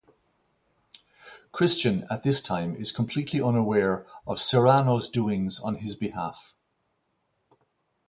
Christian, 1.51 2.05
at 2.09 2.23
this 2.23 2.41
time, 2.41 2.75
is 2.75 2.91
completely 2.91 3.39
unaware 3.39 4.07
of 4.25 4.41
Cyrano's 4.41 5.09
doings 5.11 5.59
on 5.59 5.75
his 5.75 5.95
behalf. 5.95 6.55